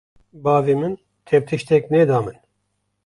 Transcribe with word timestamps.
bavê 0.43 0.75
min 0.81 0.93
tew 1.27 1.39
tiştek 1.47 1.83
ne 1.93 2.01
da 2.09 2.17
min 2.25 2.37